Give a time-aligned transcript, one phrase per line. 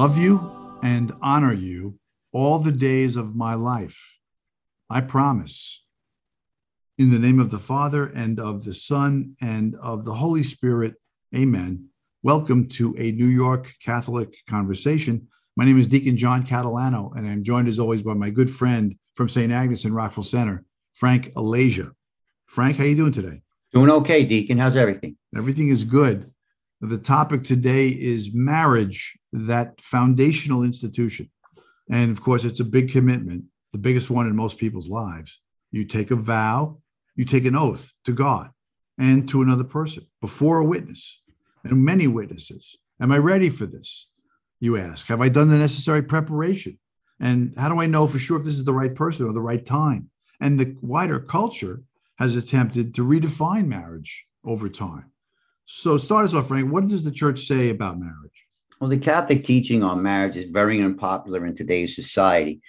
[0.00, 1.98] Love you and honor you
[2.32, 4.18] all the days of my life.
[4.88, 5.84] I promise.
[6.96, 10.94] In the name of the Father and of the Son and of the Holy Spirit,
[11.36, 11.90] amen.
[12.22, 15.28] Welcome to a New York Catholic conversation.
[15.54, 18.96] My name is Deacon John Catalano, and I'm joined as always by my good friend
[19.12, 19.52] from St.
[19.52, 21.90] Agnes in Rockville Centre, Frank Alasia.
[22.46, 23.42] Frank, how you doing today?
[23.74, 24.56] Doing okay, Deacon.
[24.56, 25.18] How's everything?
[25.36, 26.32] Everything is good.
[26.82, 31.30] The topic today is marriage, that foundational institution.
[31.90, 35.42] And of course, it's a big commitment, the biggest one in most people's lives.
[35.70, 36.78] You take a vow,
[37.16, 38.50] you take an oath to God
[38.96, 41.20] and to another person before a witness
[41.64, 42.78] and many witnesses.
[42.98, 44.10] Am I ready for this?
[44.58, 45.06] You ask.
[45.08, 46.78] Have I done the necessary preparation?
[47.18, 49.42] And how do I know for sure if this is the right person or the
[49.42, 50.10] right time?
[50.40, 51.82] And the wider culture
[52.18, 55.12] has attempted to redefine marriage over time.
[55.72, 56.72] So start us off, Frank.
[56.72, 58.44] What does the church say about marriage?
[58.80, 62.60] Well, the Catholic teaching on marriage is very unpopular in today's society.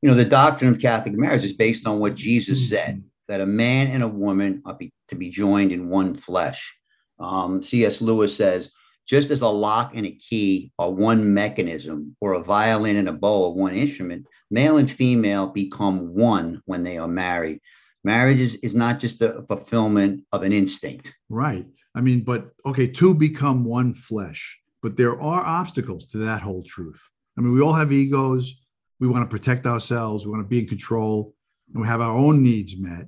[0.00, 2.74] You know, the doctrine of Catholic marriage is based on what Jesus mm-hmm.
[2.74, 6.74] said that a man and a woman are be, to be joined in one flesh.
[7.20, 8.00] Um, C.S.
[8.00, 8.72] Lewis says,
[9.06, 13.12] just as a lock and a key are one mechanism, or a violin and a
[13.12, 17.60] bow are one instrument, male and female become one when they are married.
[18.04, 21.12] Marriage is, is not just the fulfillment of an instinct.
[21.28, 21.66] Right.
[21.98, 26.62] I mean, but okay, two become one flesh, but there are obstacles to that whole
[26.62, 27.10] truth.
[27.36, 28.64] I mean, we all have egos.
[29.00, 30.24] We want to protect ourselves.
[30.24, 31.34] We want to be in control
[31.74, 33.06] and we have our own needs met.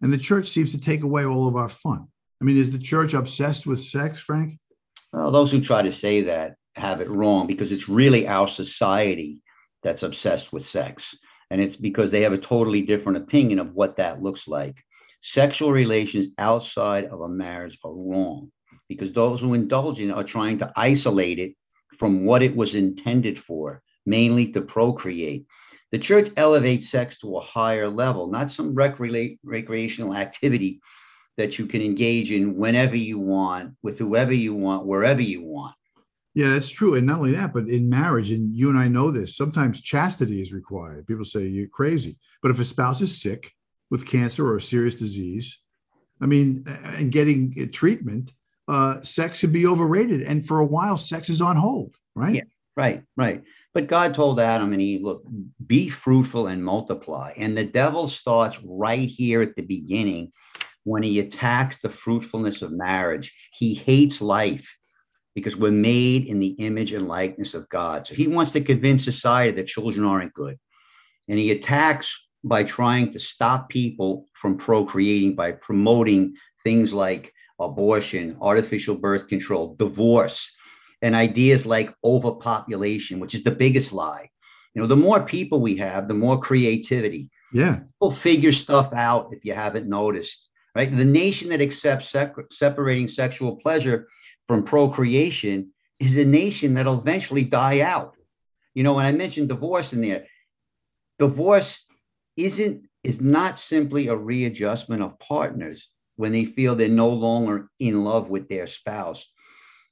[0.00, 2.08] And the church seems to take away all of our fun.
[2.40, 4.58] I mean, is the church obsessed with sex, Frank?
[5.12, 9.38] Well, those who try to say that have it wrong because it's really our society
[9.84, 11.14] that's obsessed with sex.
[11.48, 14.82] And it's because they have a totally different opinion of what that looks like.
[15.24, 18.50] Sexual relations outside of a marriage are wrong
[18.88, 21.54] because those who indulge in it are trying to isolate it
[21.96, 25.46] from what it was intended for, mainly to procreate.
[25.92, 30.80] The church elevates sex to a higher level, not some recre- recreational activity
[31.36, 35.76] that you can engage in whenever you want, with whoever you want, wherever you want.
[36.34, 36.96] Yeah, that's true.
[36.96, 40.40] And not only that, but in marriage, and you and I know this, sometimes chastity
[40.40, 41.06] is required.
[41.06, 42.18] People say you're crazy.
[42.42, 43.52] But if a spouse is sick,
[43.92, 45.60] with cancer or a serious disease.
[46.18, 48.32] I mean, and getting treatment,
[48.66, 50.22] uh, sex can be overrated.
[50.22, 52.36] And for a while, sex is on hold, right?
[52.36, 52.44] Yeah,
[52.74, 53.42] right, right.
[53.74, 55.26] But God told Adam and Eve, look,
[55.66, 57.34] be fruitful and multiply.
[57.36, 60.32] And the devil starts right here at the beginning
[60.84, 63.34] when he attacks the fruitfulness of marriage.
[63.52, 64.74] He hates life
[65.34, 68.06] because we're made in the image and likeness of God.
[68.06, 70.58] So he wants to convince society that children aren't good.
[71.28, 78.36] And he attacks by trying to stop people from procreating by promoting things like abortion,
[78.40, 80.54] artificial birth control, divorce,
[81.02, 84.28] and ideas like overpopulation, which is the biggest lie.
[84.74, 87.30] You know, the more people we have, the more creativity.
[87.52, 87.80] Yeah.
[87.80, 90.94] People figure stuff out if you haven't noticed, right?
[90.94, 92.14] The nation that accepts
[92.50, 94.08] separating sexual pleasure
[94.46, 98.16] from procreation is a nation that'll eventually die out.
[98.74, 100.26] You know, when I mentioned divorce in there,
[101.18, 101.84] divorce
[102.36, 108.04] isn't is not simply a readjustment of partners when they feel they're no longer in
[108.04, 109.32] love with their spouse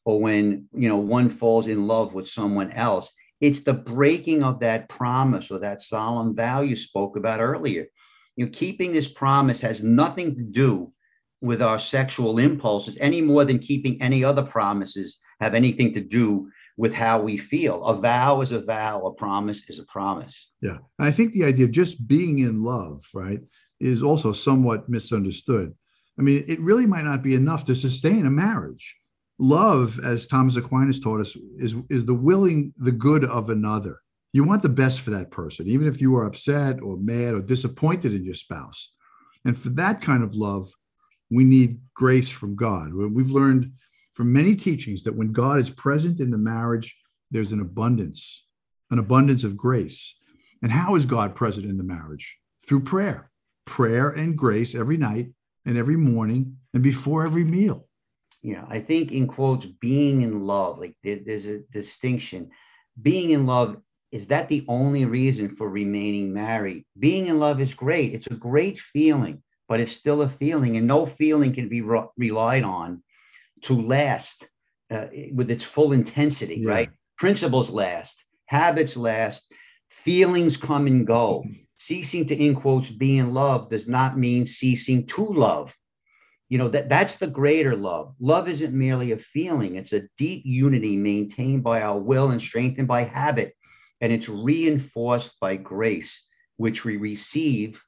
[0.04, 3.12] or when you know one falls in love with someone else.
[3.40, 7.86] It's the breaking of that promise or that solemn vow you spoke about earlier.
[8.36, 10.88] You know keeping this promise has nothing to do
[11.40, 16.50] with our sexual impulses any more than keeping any other promises have anything to do
[16.80, 17.84] with how we feel.
[17.84, 20.50] A vow is a vow, a promise is a promise.
[20.62, 20.78] Yeah.
[20.98, 23.41] And I think the idea of just being in love, right,
[23.80, 25.74] is also somewhat misunderstood.
[26.19, 28.96] I mean, it really might not be enough to sustain a marriage.
[29.38, 33.99] Love, as Thomas Aquinas taught us, is, is the willing the good of another.
[34.32, 37.43] You want the best for that person, even if you are upset or mad or
[37.43, 38.94] disappointed in your spouse.
[39.44, 40.70] And for that kind of love,
[41.31, 42.94] we need grace from God.
[42.94, 43.72] We've learned
[44.12, 46.96] from many teachings that when God is present in the marriage,
[47.30, 48.46] there's an abundance,
[48.90, 50.16] an abundance of grace.
[50.62, 52.38] And how is God present in the marriage?
[52.66, 53.30] Through prayer,
[53.64, 55.28] prayer and grace every night
[55.64, 57.88] and every morning and before every meal.
[58.42, 62.50] Yeah, I think in quotes, being in love, like there's a distinction.
[63.00, 63.76] Being in love,
[64.12, 66.84] is that the only reason for remaining married?
[66.98, 68.14] Being in love is great.
[68.14, 72.08] It's a great feeling, but it's still a feeling, and no feeling can be re-
[72.16, 73.02] relied on
[73.62, 74.48] to last
[74.90, 76.70] uh, with its full intensity, yeah.
[76.70, 76.90] right?
[77.18, 79.46] Principles last, habits last,
[79.88, 81.44] feelings come and go.
[81.74, 85.76] ceasing to, in quotes, be in love does not mean ceasing to love.
[86.50, 90.42] you know that that's the greater love love isn't merely a feeling it's a deep
[90.44, 93.54] unity maintained by our will and strengthened by habit
[94.00, 96.20] and it's reinforced by grace
[96.56, 97.82] which we receive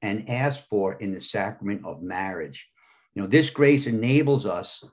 [0.00, 2.70] and ask for in the sacrament of marriage
[3.14, 4.84] you know this grace enables us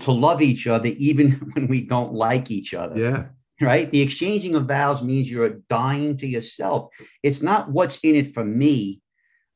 [0.00, 3.26] to love each other even when we don't like each other Yeah.
[3.60, 6.90] right the exchanging of vows means you're dying to yourself
[7.22, 9.00] it's not what's in it for me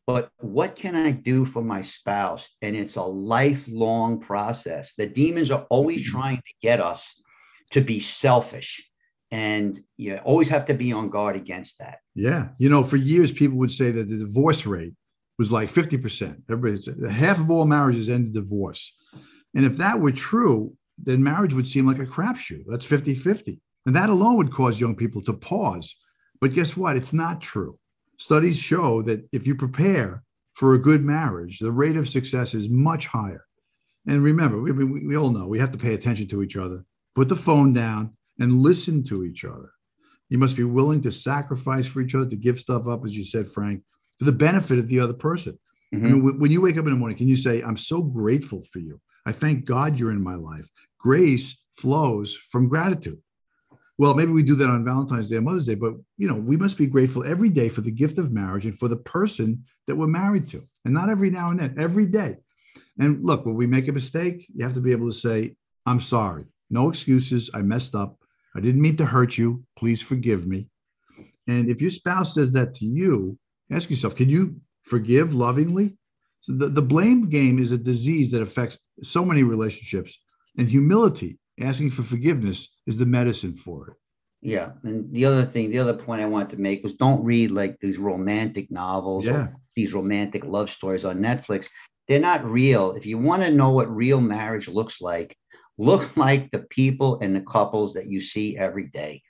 [0.07, 2.49] but what can I do for my spouse?
[2.61, 4.95] And it's a lifelong process.
[4.95, 6.19] The demons are always mm-hmm.
[6.19, 7.21] trying to get us
[7.71, 8.85] to be selfish.
[9.31, 11.99] And you always have to be on guard against that.
[12.15, 12.49] Yeah.
[12.59, 14.93] You know, for years, people would say that the divorce rate
[15.39, 16.43] was like 50%.
[16.51, 18.97] Everybody half of all marriages end in divorce.
[19.55, 22.65] And if that were true, then marriage would seem like a crapshoot.
[22.69, 23.61] That's 50 50.
[23.87, 25.97] And that alone would cause young people to pause.
[26.41, 26.97] But guess what?
[26.97, 27.79] It's not true.
[28.19, 30.23] Studies show that if you prepare
[30.55, 33.45] for a good marriage, the rate of success is much higher.
[34.07, 36.85] And remember, we, we, we all know we have to pay attention to each other,
[37.15, 39.71] put the phone down, and listen to each other.
[40.29, 43.25] You must be willing to sacrifice for each other, to give stuff up, as you
[43.25, 43.83] said, Frank,
[44.19, 45.59] for the benefit of the other person.
[45.95, 46.05] Mhm.
[46.05, 48.63] I mean, when you wake up in the morning, can you say, I'm so grateful
[48.63, 49.01] for you?
[49.27, 50.69] I thank God you're in my life.
[50.99, 53.21] Grace flows from gratitude.
[53.99, 56.57] Well, maybe we do that on Valentine's Day and Mother's Day, but you know, we
[56.57, 59.97] must be grateful every day for the gift of marriage and for the person that
[59.97, 60.61] we're married to.
[60.85, 62.37] And not every now and then, every day.
[62.99, 66.01] And look, when we make a mistake, you have to be able to say, I'm
[66.01, 66.47] sorry.
[66.71, 67.51] No excuses.
[67.55, 68.17] I messed up.
[68.57, 69.65] I didn't mean to hurt you.
[69.77, 70.69] Please forgive me.
[71.47, 73.39] And if your spouse says that to you,
[73.71, 75.97] ask yourself, can you forgive lovingly?
[76.43, 80.21] So the, the blame game is a disease that affects so many relationships.
[80.59, 83.97] And humility, asking for forgiveness, is the medicine for it.
[84.43, 84.73] Yeah.
[84.83, 87.79] And the other thing, the other point I wanted to make was don't read like
[87.81, 89.49] these romantic novels Yeah.
[89.77, 91.69] these romantic love stories on Netflix.
[92.09, 92.93] They're not real.
[92.93, 95.37] If you want to know what real marriage looks like,
[95.79, 99.23] look like the people and the couples that you see every day.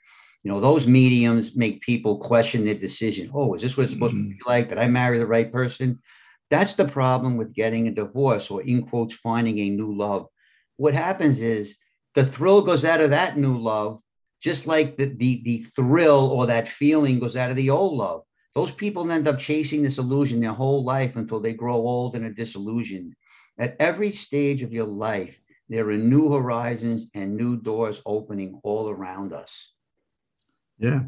[0.45, 3.31] You know, those mediums make people question their decision.
[3.33, 4.31] Oh, is this what it's supposed to mm-hmm.
[4.31, 4.71] be like?
[4.71, 6.01] Did I marry the right person?
[6.53, 10.29] That's the problem with getting a divorce or, in quotes, finding a new love.
[10.77, 11.79] What happens is
[12.13, 14.03] the thrill goes out of that new love,
[14.39, 18.25] just like the, the, the thrill or that feeling goes out of the old love.
[18.55, 22.27] Those people end up chasing this illusion their whole life until they grow old and
[22.27, 23.15] are disillusioned.
[23.59, 25.35] At every stage of your life,
[25.71, 29.73] there are new horizons and new doors opening all around us.
[30.79, 31.05] Yeah.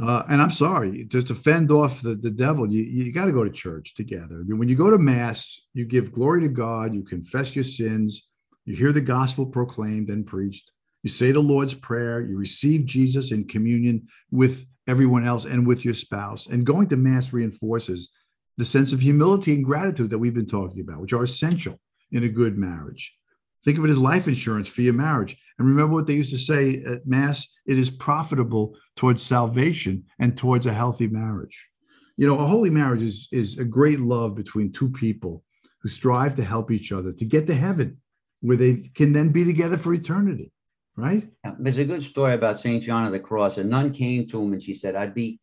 [0.00, 3.32] Uh, and I'm sorry, just to fend off the, the devil, you, you got to
[3.32, 4.36] go to church together.
[4.40, 7.64] I mean, when you go to mass, you give glory to God, you confess your
[7.64, 8.28] sins,
[8.64, 10.72] you hear the gospel proclaimed and preached,
[11.02, 15.84] you say the Lord's Prayer, you receive Jesus in communion with everyone else and with
[15.84, 16.46] your spouse.
[16.46, 18.10] And going to mass reinforces
[18.56, 21.78] the sense of humility and gratitude that we've been talking about, which are essential
[22.12, 23.16] in a good marriage.
[23.64, 25.36] Think of it as life insurance for your marriage.
[25.58, 30.36] And remember what they used to say at Mass it is profitable towards salvation and
[30.36, 31.68] towards a healthy marriage.
[32.16, 35.44] You know, a holy marriage is, is a great love between two people
[35.80, 37.98] who strive to help each other to get to heaven,
[38.40, 40.52] where they can then be together for eternity,
[40.96, 41.28] right?
[41.58, 42.82] There's a good story about St.
[42.82, 43.58] John of the Cross.
[43.58, 45.40] A nun came to him and she said, I'd be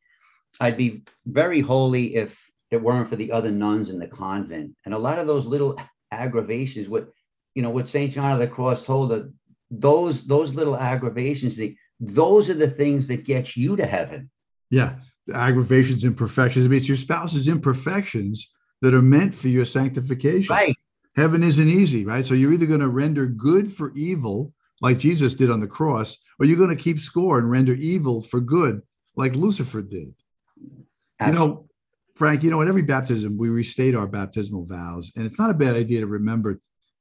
[0.60, 2.39] I'd be very holy if
[2.72, 4.75] it weren't for the other nuns in the convent.
[4.86, 5.79] And a lot of those little
[6.12, 7.10] aggravations, what
[7.55, 8.12] you know, what St.
[8.12, 9.29] John of the Cross told her,
[9.71, 14.29] those those little aggravations, the, those are the things that get you to heaven.
[14.69, 14.95] Yeah,
[15.27, 16.65] the aggravations, imperfections.
[16.65, 20.53] I mean, it's your spouse's imperfections that are meant for your sanctification.
[20.53, 20.75] Right.
[21.15, 22.23] Heaven isn't easy, right?
[22.23, 26.23] So you're either going to render good for evil, like Jesus did on the cross,
[26.39, 28.81] or you're going to keep score and render evil for good,
[29.15, 30.13] like Lucifer did.
[30.59, 31.67] You know,
[32.15, 35.11] Frank, you know, at every baptism, we restate our baptismal vows.
[35.15, 36.59] And it's not a bad idea to remember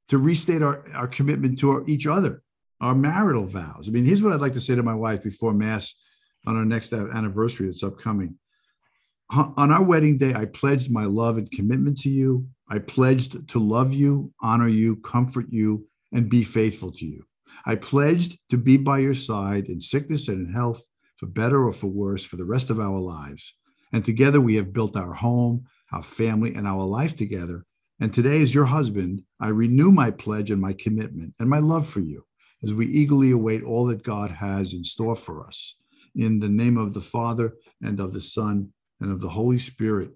[0.09, 2.41] to restate our, our commitment to our, each other,
[2.81, 3.87] our marital vows.
[3.87, 5.95] I mean, here's what I'd like to say to my wife before Mass
[6.45, 8.35] on our next anniversary that's upcoming.
[9.31, 12.47] On our wedding day, I pledged my love and commitment to you.
[12.69, 17.25] I pledged to love you, honor you, comfort you, and be faithful to you.
[17.65, 21.71] I pledged to be by your side in sickness and in health, for better or
[21.71, 23.55] for worse, for the rest of our lives.
[23.91, 27.65] And together we have built our home, our family, and our life together.
[27.99, 31.85] And today, as your husband, I renew my pledge and my commitment and my love
[31.85, 32.23] for you
[32.63, 35.75] as we eagerly await all that God has in store for us.
[36.15, 40.11] In the name of the Father and of the Son and of the Holy Spirit.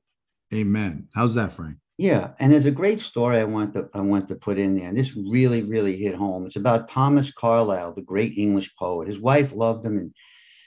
[0.53, 1.07] Amen.
[1.13, 1.77] How's that, Frank?
[1.97, 4.87] Yeah, and there's a great story I want to I want to put in there,
[4.87, 6.45] and this really really hit home.
[6.45, 9.07] It's about Thomas Carlyle, the great English poet.
[9.07, 10.13] His wife loved him, and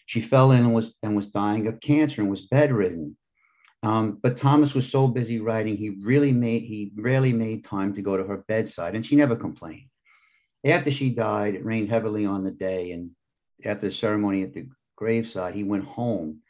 [0.07, 3.17] she fell in and was and was dying of cancer and was bedridden.
[3.83, 8.03] Um, but Thomas was so busy writing, he really made he rarely made time to
[8.03, 9.89] go to her bedside, and she never complained.
[10.67, 13.13] After she died, it rained heavily on the day, and
[13.65, 16.43] after the ceremony at the graveside, he went home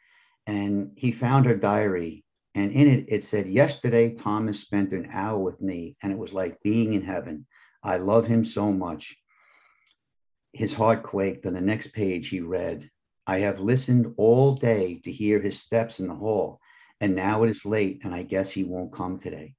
[0.47, 2.25] and he found her diary.
[2.55, 6.33] And in it, it said, Yesterday, Thomas spent an hour with me, and it was
[6.33, 7.45] like being in heaven.
[7.83, 9.15] I love him so much.
[10.51, 11.45] His heart quaked.
[11.45, 12.89] On the next page, he read,
[13.27, 16.59] I have listened all day to hear his steps in the hall,
[16.99, 19.53] and now it is late, and I guess he won't come today.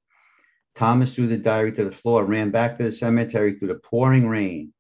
[0.79, 4.29] Thomas threw the diary to the floor, ran back to the cemetery through the pouring
[4.29, 4.73] rain,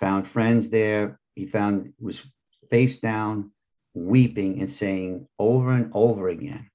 [0.00, 1.20] found friends there.
[1.36, 2.20] He found was
[2.70, 3.52] face down,
[3.94, 6.68] weeping and saying over and over again,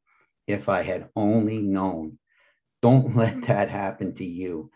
[0.48, 2.18] if I had only known.
[2.82, 4.72] Don't let that happen to you.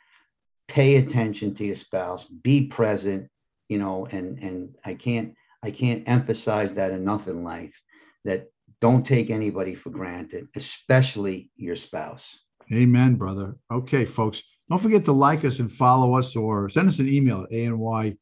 [0.67, 3.29] Pay attention to your spouse, be present,
[3.69, 7.81] you know, and and I can't I can't emphasize that enough in life
[8.25, 8.51] that
[8.81, 12.37] don't take anybody for granted, especially your spouse.
[12.73, 13.55] Amen, brother.
[13.71, 14.43] Okay, folks.
[14.69, 18.17] Don't forget to like us and follow us or send us an email at any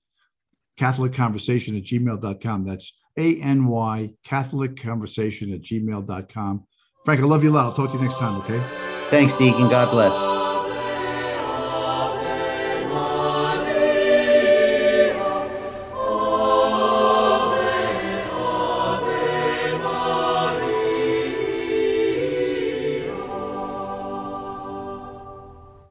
[0.77, 2.65] Catholic Conversation at gmail.com.
[2.65, 6.65] That's A-N-Y Catholic Conversation at gmail.com.
[7.03, 7.65] Frank, I love you a lot.
[7.65, 8.61] I'll talk to you next time, okay?
[9.09, 9.69] Thanks, Deacon.
[9.69, 10.34] God bless.